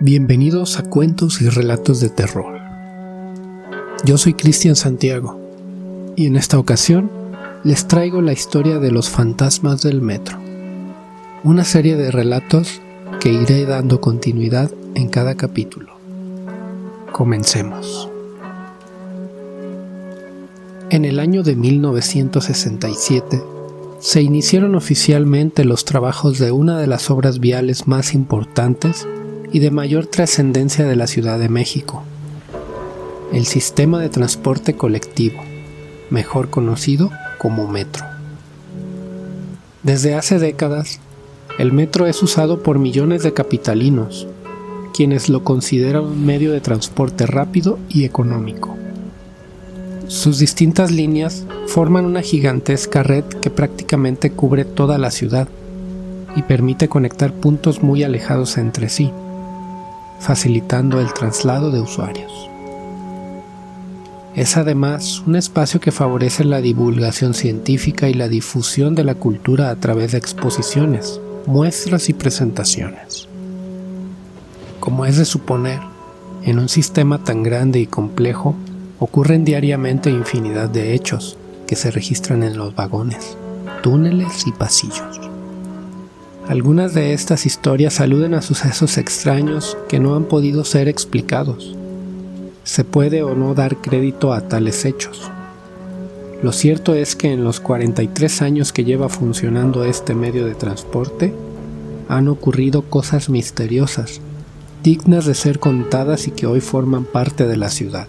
[0.00, 2.60] Bienvenidos a Cuentos y Relatos de Terror.
[4.04, 5.40] Yo soy Cristian Santiago
[6.16, 7.10] y en esta ocasión
[7.64, 10.38] les traigo la historia de los fantasmas del metro,
[11.44, 12.82] una serie de relatos
[13.20, 15.94] que iré dando continuidad en cada capítulo.
[17.10, 18.10] Comencemos.
[20.90, 23.42] En el año de 1967
[23.98, 29.08] se iniciaron oficialmente los trabajos de una de las obras viales más importantes
[29.56, 32.02] y de mayor trascendencia de la Ciudad de México,
[33.32, 35.42] el sistema de transporte colectivo,
[36.10, 38.04] mejor conocido como metro.
[39.82, 41.00] Desde hace décadas,
[41.58, 44.26] el metro es usado por millones de capitalinos,
[44.92, 48.76] quienes lo consideran un medio de transporte rápido y económico.
[50.06, 55.48] Sus distintas líneas forman una gigantesca red que prácticamente cubre toda la ciudad
[56.36, 59.10] y permite conectar puntos muy alejados entre sí
[60.18, 62.50] facilitando el traslado de usuarios.
[64.34, 69.70] Es además un espacio que favorece la divulgación científica y la difusión de la cultura
[69.70, 73.28] a través de exposiciones, muestras y presentaciones.
[74.78, 75.80] Como es de suponer,
[76.42, 78.54] en un sistema tan grande y complejo
[78.98, 83.36] ocurren diariamente infinidad de hechos que se registran en los vagones,
[83.82, 85.25] túneles y pasillos.
[86.48, 91.74] Algunas de estas historias aluden a sucesos extraños que no han podido ser explicados.
[92.62, 95.28] Se puede o no dar crédito a tales hechos.
[96.44, 101.34] Lo cierto es que en los 43 años que lleva funcionando este medio de transporte,
[102.08, 104.20] han ocurrido cosas misteriosas,
[104.84, 108.06] dignas de ser contadas y que hoy forman parte de la ciudad.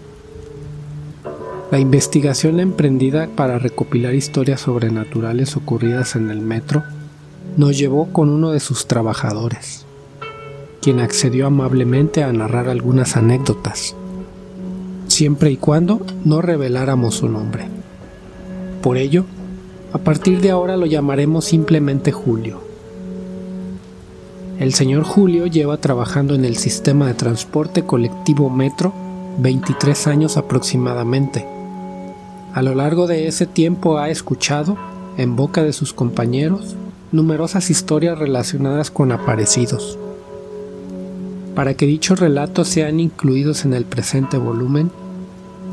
[1.72, 6.84] La investigación emprendida para recopilar historias sobrenaturales ocurridas en el metro
[7.58, 9.84] nos llevó con uno de sus trabajadores,
[10.80, 13.96] quien accedió amablemente a narrar algunas anécdotas,
[15.08, 17.66] siempre y cuando no reveláramos su nombre.
[18.80, 19.24] Por ello,
[19.92, 22.60] a partir de ahora lo llamaremos simplemente Julio.
[24.60, 28.92] El señor Julio lleva trabajando en el sistema de transporte colectivo Metro
[29.38, 31.44] 23 años aproximadamente.
[32.54, 34.76] A lo largo de ese tiempo ha escuchado,
[35.16, 36.76] en boca de sus compañeros,
[37.12, 39.98] numerosas historias relacionadas con aparecidos.
[41.54, 44.90] Para que dichos relatos sean incluidos en el presente volumen,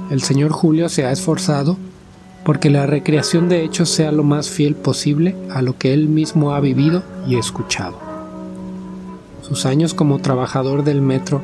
[0.10, 1.78] el señor Julio se ha esforzado
[2.44, 6.54] porque la recreación de hechos sea lo más fiel posible a lo que él mismo
[6.54, 7.98] ha vivido y escuchado.
[9.42, 11.42] Sus años como trabajador del metro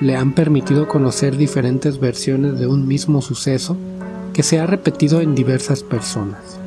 [0.00, 3.76] le han permitido conocer diferentes versiones de un mismo suceso
[4.32, 6.58] que se ha repetido en diversas personas.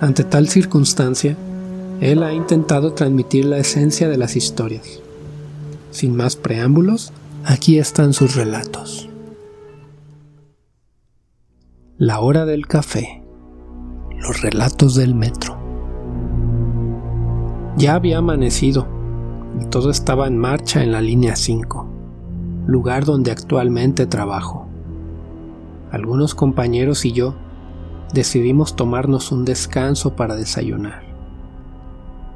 [0.00, 1.36] Ante tal circunstancia,
[2.00, 5.00] él ha intentado transmitir la esencia de las historias.
[5.90, 7.12] Sin más preámbulos,
[7.44, 9.08] aquí están sus relatos.
[11.96, 13.22] La hora del café.
[14.18, 15.56] Los relatos del metro.
[17.76, 18.86] Ya había amanecido
[19.60, 21.86] y todo estaba en marcha en la línea 5,
[22.66, 24.66] lugar donde actualmente trabajo.
[25.92, 27.36] Algunos compañeros y yo
[28.14, 31.02] decidimos tomarnos un descanso para desayunar.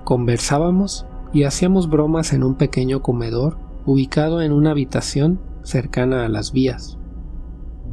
[0.05, 6.53] Conversábamos y hacíamos bromas en un pequeño comedor ubicado en una habitación cercana a las
[6.53, 6.99] vías.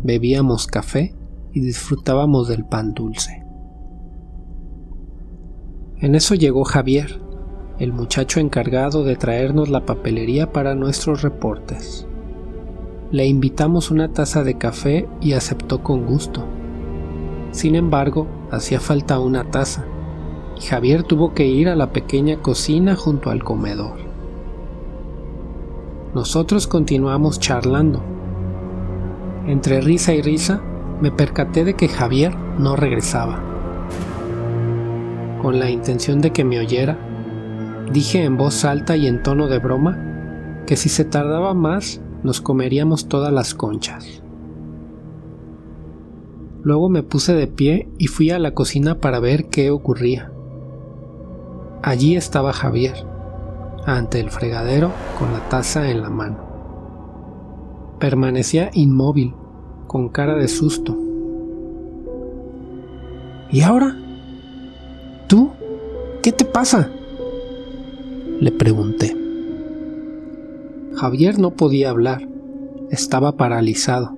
[0.04, 1.16] Bebíamos café
[1.54, 3.44] y disfrutábamos del pan dulce.
[5.98, 7.22] En eso llegó Javier,
[7.80, 12.08] el muchacho encargado de traernos la papelería para nuestros reportes.
[13.12, 16.46] Le invitamos una taza de café y aceptó con gusto.
[17.56, 19.86] Sin embargo, hacía falta una taza,
[20.58, 23.96] y Javier tuvo que ir a la pequeña cocina junto al comedor.
[26.14, 28.04] Nosotros continuamos charlando.
[29.48, 30.62] Entre risa y risa,
[31.00, 33.42] me percaté de que Javier no regresaba.
[35.42, 37.00] Con la intención de que me oyera,
[37.90, 42.42] dije en voz alta y en tono de broma que si se tardaba más nos
[42.42, 44.25] comeríamos todas las conchas.
[46.66, 50.32] Luego me puse de pie y fui a la cocina para ver qué ocurría.
[51.84, 52.96] Allí estaba Javier,
[53.86, 56.38] ante el fregadero con la taza en la mano.
[58.00, 59.36] Permanecía inmóvil,
[59.86, 60.98] con cara de susto.
[63.52, 63.96] ¿Y ahora?
[65.28, 65.52] ¿Tú?
[66.24, 66.90] ¿Qué te pasa?
[68.40, 69.16] Le pregunté.
[70.96, 72.28] Javier no podía hablar,
[72.90, 74.15] estaba paralizado.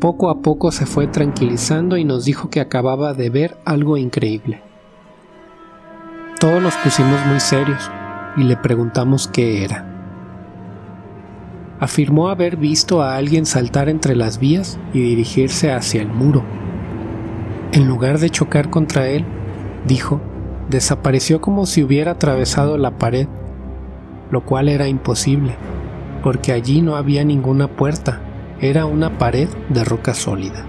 [0.00, 4.62] Poco a poco se fue tranquilizando y nos dijo que acababa de ver algo increíble.
[6.38, 7.90] Todos nos pusimos muy serios
[8.36, 9.84] y le preguntamos qué era.
[11.80, 16.44] afirmó haber visto a alguien saltar entre las vías y dirigirse hacia el muro.
[17.72, 19.24] En lugar de chocar contra él,
[19.86, 20.20] dijo,
[20.70, 23.26] desapareció como si hubiera atravesado la pared,
[24.30, 25.56] lo cual era imposible,
[26.22, 28.20] porque allí no había ninguna puerta,
[28.60, 30.66] era una pared de roca sólida.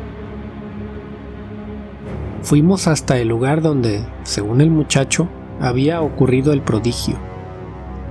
[2.43, 5.27] Fuimos hasta el lugar donde, según el muchacho,
[5.59, 7.15] había ocurrido el prodigio.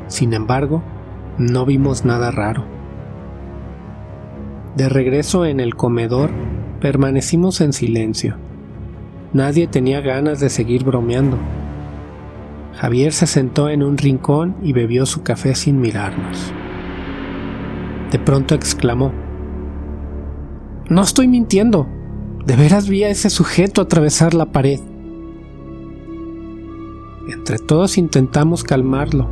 [0.08, 0.82] Sin embargo,
[1.38, 2.64] no vimos nada raro.
[4.76, 6.30] De regreso en el comedor,
[6.80, 8.36] permanecimos en silencio.
[9.32, 11.38] Nadie tenía ganas de seguir bromeando.
[12.74, 16.52] Javier se sentó en un rincón y bebió su café sin mirarnos.
[18.10, 19.12] De pronto exclamó,
[20.88, 21.86] No estoy mintiendo.
[22.46, 24.80] De veras vi a ese sujeto atravesar la pared.
[27.28, 29.28] Entre todos intentamos calmarlo.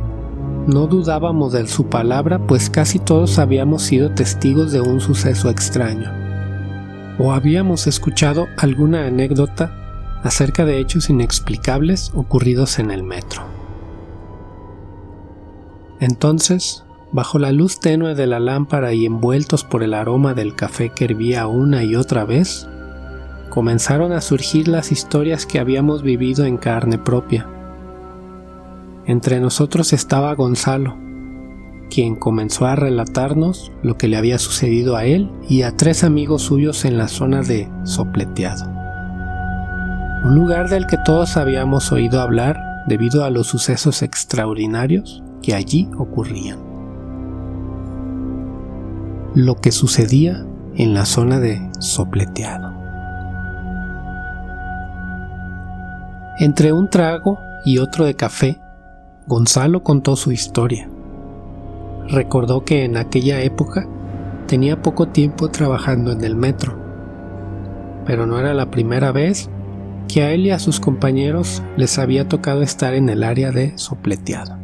[0.67, 6.11] No dudábamos de su palabra, pues casi todos habíamos sido testigos de un suceso extraño.
[7.17, 13.41] O habíamos escuchado alguna anécdota acerca de hechos inexplicables ocurridos en el metro.
[15.99, 20.89] Entonces, bajo la luz tenue de la lámpara y envueltos por el aroma del café
[20.89, 22.67] que hervía una y otra vez,
[23.49, 27.47] comenzaron a surgir las historias que habíamos vivido en carne propia
[29.07, 30.97] entre nosotros estaba Gonzalo,
[31.89, 36.41] quien comenzó a relatarnos lo que le había sucedido a él y a tres amigos
[36.41, 38.69] suyos en la zona de Sopleteado,
[40.25, 45.89] un lugar del que todos habíamos oído hablar debido a los sucesos extraordinarios que allí
[45.97, 46.66] ocurrían.
[49.39, 50.43] Lo que sucedía
[50.77, 52.73] en la zona de Sopleteado.
[56.39, 58.59] Entre un trago y otro de café,
[59.27, 60.89] Gonzalo contó su historia.
[62.07, 63.87] Recordó que en aquella época
[64.47, 66.75] tenía poco tiempo trabajando en el metro,
[68.07, 69.51] pero no era la primera vez
[70.07, 73.77] que a él y a sus compañeros les había tocado estar en el área de
[73.77, 74.57] sopleteado.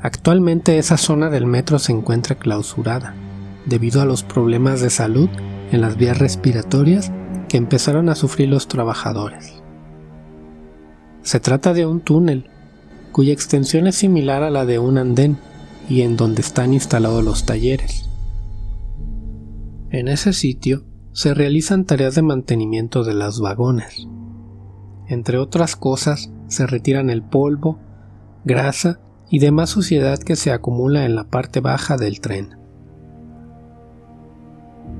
[0.00, 3.14] Actualmente esa zona del metro se encuentra clausurada
[3.66, 5.28] debido a los problemas de salud
[5.72, 7.12] en las vías respiratorias
[7.48, 9.62] que empezaron a sufrir los trabajadores.
[11.22, 12.50] Se trata de un túnel
[13.12, 15.38] cuya extensión es similar a la de un andén
[15.88, 18.08] y en donde están instalados los talleres.
[19.90, 24.06] En ese sitio se realizan tareas de mantenimiento de los vagones.
[25.08, 27.78] Entre otras cosas, se retiran el polvo,
[28.44, 32.65] grasa y demás suciedad que se acumula en la parte baja del tren.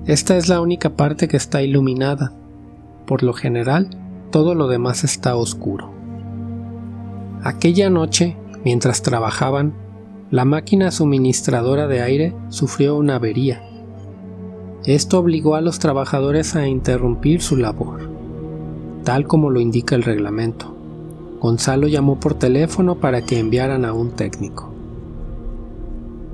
[0.06, 2.32] Esta es la única parte que está iluminada.
[3.06, 3.90] Por lo general,
[4.30, 5.90] todo lo demás está oscuro.
[7.42, 9.74] Aquella noche, mientras trabajaban,
[10.30, 13.62] la máquina suministradora de aire sufrió una avería.
[14.84, 18.08] Esto obligó a los trabajadores a interrumpir su labor,
[19.02, 20.72] tal como lo indica el reglamento.
[21.40, 24.72] Gonzalo llamó por teléfono para que enviaran a un técnico.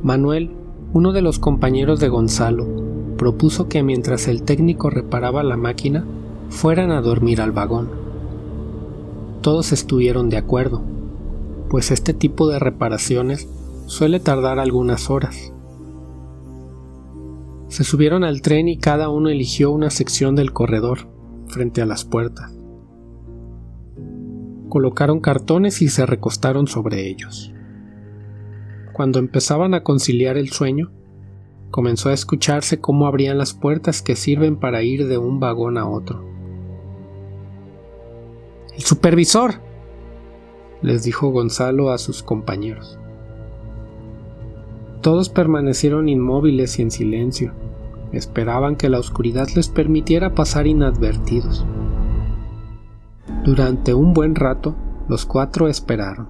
[0.03, 0.51] Manuel,
[0.93, 2.82] uno de los compañeros de Gonzalo,
[3.23, 6.05] propuso que mientras el técnico reparaba la máquina,
[6.49, 7.89] fueran a dormir al vagón.
[9.43, 10.83] Todos estuvieron de acuerdo,
[11.71, 13.49] pues este tipo de reparaciones
[13.87, 15.53] suele tardar algunas horas.
[17.69, 21.07] Se subieron al tren y cada uno eligió una sección del corredor,
[21.47, 22.53] frente a las puertas.
[24.69, 27.55] Colocaron cartones y se recostaron sobre ellos.
[28.93, 30.91] Cuando empezaban a conciliar el sueño,
[31.73, 35.89] comenzó a escucharse cómo abrían las puertas que sirven para ir de un vagón a
[35.89, 36.23] otro.
[38.77, 39.55] ¡El supervisor!
[40.83, 42.99] les dijo Gonzalo a sus compañeros.
[45.01, 47.53] Todos permanecieron inmóviles y en silencio.
[48.13, 51.65] Esperaban que la oscuridad les permitiera pasar inadvertidos.
[53.45, 54.77] Durante un buen rato,
[55.09, 56.29] los cuatro esperaron,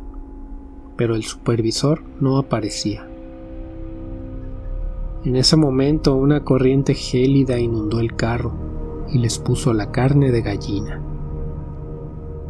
[0.96, 3.11] pero el supervisor no aparecía.
[5.24, 8.52] En ese momento una corriente gélida inundó el carro
[9.08, 11.00] y les puso la carne de gallina.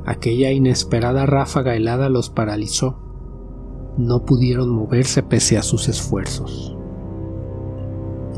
[0.06, 2.98] Aquella inesperada ráfaga helada los paralizó.
[3.98, 6.74] No pudieron moverse pese a sus esfuerzos.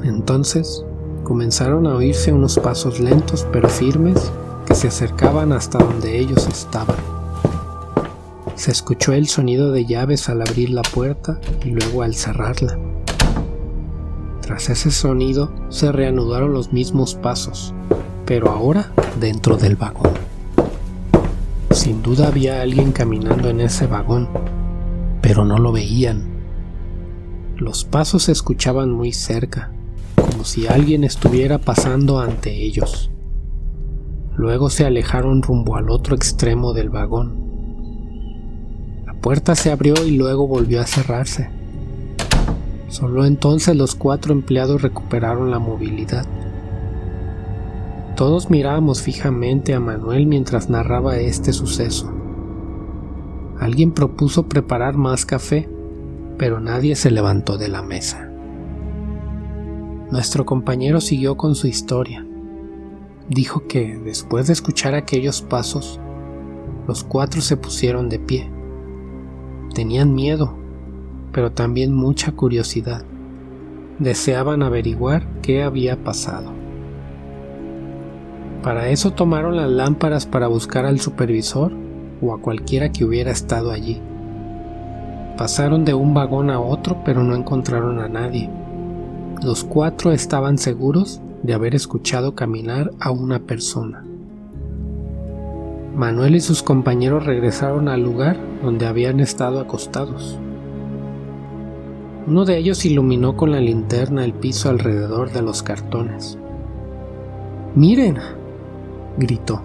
[0.02, 0.84] Entonces
[1.22, 4.32] comenzaron a oírse unos pasos lentos pero firmes
[4.66, 6.96] que se acercaban hasta donde ellos estaban.
[8.56, 12.83] Se escuchó el sonido de llaves al abrir la puerta y luego al cerrarla.
[14.44, 17.72] Tras ese sonido se reanudaron los mismos pasos,
[18.26, 20.12] pero ahora dentro del vagón.
[21.70, 24.28] Sin duda había alguien caminando en ese vagón,
[25.22, 26.24] pero no lo veían.
[27.56, 29.72] Los pasos se escuchaban muy cerca,
[30.14, 33.10] como si alguien estuviera pasando ante ellos.
[34.36, 37.40] Luego se alejaron rumbo al otro extremo del vagón.
[39.06, 41.48] La puerta se abrió y luego volvió a cerrarse.
[42.94, 46.26] Solo entonces los cuatro empleados recuperaron la movilidad.
[48.14, 52.12] Todos mirábamos fijamente a Manuel mientras narraba este suceso.
[53.58, 55.68] Alguien propuso preparar más café,
[56.38, 58.30] pero nadie se levantó de la mesa.
[60.12, 62.24] Nuestro compañero siguió con su historia.
[63.28, 65.98] Dijo que, después de escuchar aquellos pasos,
[66.86, 68.48] los cuatro se pusieron de pie.
[69.74, 70.56] Tenían miedo,
[71.34, 73.02] pero también mucha curiosidad.
[73.98, 76.52] Deseaban averiguar qué había pasado.
[78.62, 81.72] Para eso tomaron las lámparas para buscar al supervisor
[82.22, 84.00] o a cualquiera que hubiera estado allí.
[85.36, 88.48] Pasaron de un vagón a otro pero no encontraron a nadie.
[89.42, 94.04] Los cuatro estaban seguros de haber escuchado caminar a una persona.
[95.94, 100.38] Manuel y sus compañeros regresaron al lugar donde habían estado acostados.
[102.26, 106.38] Uno de ellos iluminó con la linterna el piso alrededor de los cartones.
[107.74, 108.16] Miren,
[109.18, 109.62] gritó.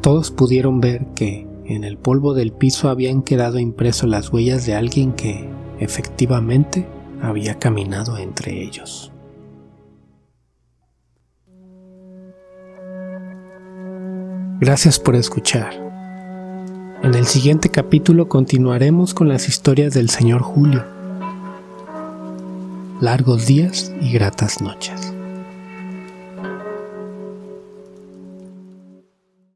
[0.00, 4.74] Todos pudieron ver que en el polvo del piso habían quedado impreso las huellas de
[4.74, 6.86] alguien que, efectivamente,
[7.22, 9.12] había caminado entre ellos.
[14.60, 15.74] Gracias por escuchar.
[17.02, 20.93] En el siguiente capítulo continuaremos con las historias del señor Julio.
[23.00, 25.12] Largos días y gratas noches.